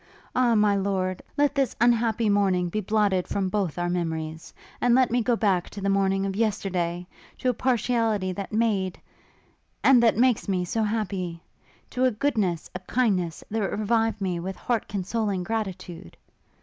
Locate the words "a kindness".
12.73-13.43